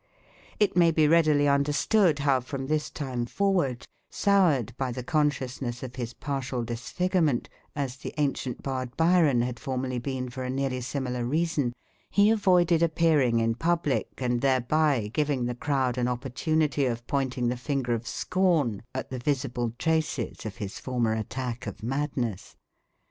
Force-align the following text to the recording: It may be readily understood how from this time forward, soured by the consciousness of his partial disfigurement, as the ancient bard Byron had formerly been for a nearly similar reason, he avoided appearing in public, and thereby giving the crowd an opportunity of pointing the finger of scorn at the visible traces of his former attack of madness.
It 0.59 0.75
may 0.75 0.89
be 0.89 1.07
readily 1.07 1.47
understood 1.47 2.17
how 2.17 2.39
from 2.39 2.65
this 2.65 2.89
time 2.89 3.27
forward, 3.27 3.85
soured 4.09 4.75
by 4.75 4.91
the 4.91 5.03
consciousness 5.03 5.83
of 5.83 5.95
his 5.95 6.15
partial 6.15 6.63
disfigurement, 6.63 7.49
as 7.75 7.97
the 7.97 8.11
ancient 8.17 8.63
bard 8.63 8.97
Byron 8.97 9.43
had 9.43 9.59
formerly 9.59 9.99
been 9.99 10.27
for 10.31 10.41
a 10.41 10.49
nearly 10.49 10.81
similar 10.81 11.23
reason, 11.23 11.73
he 12.09 12.31
avoided 12.31 12.81
appearing 12.81 13.37
in 13.39 13.53
public, 13.53 14.07
and 14.17 14.41
thereby 14.41 15.11
giving 15.13 15.45
the 15.45 15.53
crowd 15.53 15.99
an 15.99 16.07
opportunity 16.07 16.87
of 16.87 17.05
pointing 17.05 17.49
the 17.49 17.55
finger 17.55 17.93
of 17.93 18.07
scorn 18.07 18.81
at 18.95 19.11
the 19.11 19.19
visible 19.19 19.71
traces 19.77 20.47
of 20.47 20.55
his 20.57 20.79
former 20.79 21.13
attack 21.13 21.67
of 21.67 21.83
madness. 21.83 22.55